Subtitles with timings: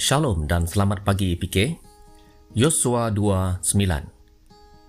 [0.00, 1.76] Shalom dan selamat pagi PK.
[2.56, 4.08] Yosua 2:9.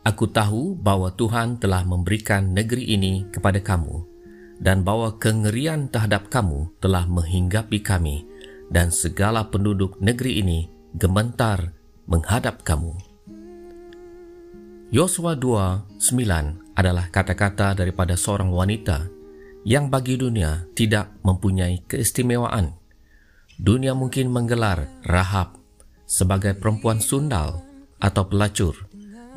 [0.08, 4.08] Aku tahu bahwa Tuhan telah memberikan negeri ini kepada kamu
[4.64, 8.24] dan bahwa kengerian terhadap kamu telah menghinggapi kami
[8.72, 11.76] dan segala penduduk negeri ini gementar
[12.08, 12.96] menghadap kamu.
[14.96, 19.12] Yosua 2:9 adalah kata-kata daripada seorang wanita
[19.68, 22.80] yang bagi dunia tidak mempunyai keistimewaan
[23.62, 25.62] dunia mungkin menggelar Rahab
[26.10, 27.62] sebagai perempuan sundal
[28.02, 28.74] atau pelacur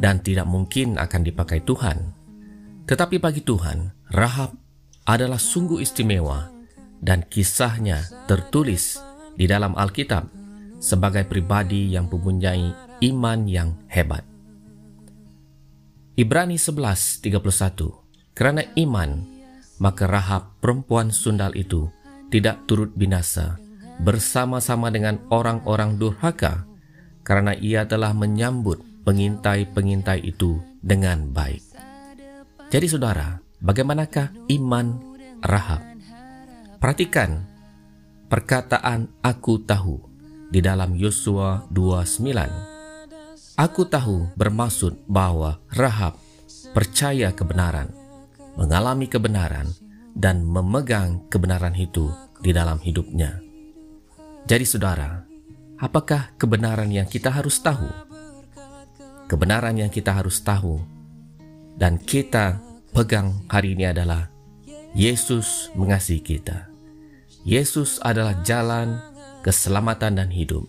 [0.01, 2.17] dan tidak mungkin akan dipakai Tuhan.
[2.89, 4.57] Tetapi bagi Tuhan, Rahab
[5.05, 6.49] adalah sungguh istimewa
[7.05, 8.97] dan kisahnya tertulis
[9.37, 10.25] di dalam Alkitab
[10.81, 12.73] sebagai pribadi yang mempunyai
[13.05, 14.25] iman yang hebat.
[16.17, 19.11] Ibrani 11:31 Kerana iman,
[19.85, 21.93] maka Rahab perempuan sundal itu
[22.33, 23.64] tidak turut binasa
[24.03, 26.67] bersama-sama dengan orang-orang durhaka
[27.23, 31.63] karena ia telah menyambut pengintai-pengintai itu dengan baik.
[32.73, 34.87] Jadi saudara, bagaimanakah iman
[35.45, 35.83] Rahab?
[36.81, 37.45] Perhatikan
[38.29, 40.01] perkataan aku tahu
[40.51, 43.55] di dalam Yosua 29.
[43.55, 46.19] Aku tahu bermaksud bahwa Rahab
[46.75, 47.95] percaya kebenaran,
[48.59, 49.71] mengalami kebenaran,
[50.15, 52.11] dan memegang kebenaran itu
[52.43, 53.44] di dalam hidupnya.
[54.45, 55.25] Jadi saudara,
[55.81, 57.89] apakah kebenaran yang kita harus tahu?
[59.25, 60.85] Kebenaran yang kita harus tahu
[61.81, 62.61] dan kita
[62.93, 64.29] pegang hari ini adalah
[64.93, 66.69] Yesus mengasihi kita.
[67.49, 69.01] Yesus adalah jalan,
[69.41, 70.69] keselamatan dan hidup.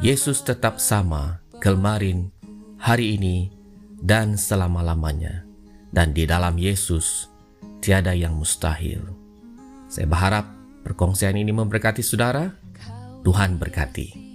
[0.00, 2.32] Yesus tetap sama kemarin,
[2.80, 3.52] hari ini,
[4.00, 5.44] dan selama-lamanya.
[5.92, 7.28] Dan di dalam Yesus
[7.84, 9.04] tiada yang mustahil.
[9.92, 10.48] Saya berharap
[10.88, 12.67] perkongsian ini memberkati saudara
[13.26, 14.27] Tuhan berkati.